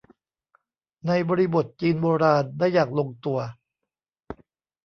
[1.07, 3.39] ในบริบทจีนโบราณ ได้อย่างลงตัว